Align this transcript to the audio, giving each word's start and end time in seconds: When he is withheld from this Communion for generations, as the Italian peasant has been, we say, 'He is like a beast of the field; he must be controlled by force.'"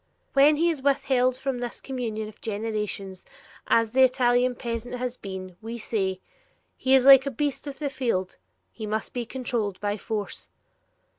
When 0.33 0.55
he 0.55 0.71
is 0.71 0.81
withheld 0.81 1.37
from 1.37 1.59
this 1.59 1.79
Communion 1.79 2.31
for 2.31 2.41
generations, 2.41 3.23
as 3.67 3.91
the 3.91 4.01
Italian 4.01 4.55
peasant 4.55 4.95
has 4.95 5.15
been, 5.15 5.57
we 5.61 5.77
say, 5.77 6.21
'He 6.75 6.95
is 6.95 7.05
like 7.05 7.27
a 7.27 7.29
beast 7.29 7.67
of 7.67 7.77
the 7.77 7.91
field; 7.91 8.37
he 8.71 8.87
must 8.87 9.13
be 9.13 9.27
controlled 9.27 9.79
by 9.79 9.97
force.'" 9.97 10.47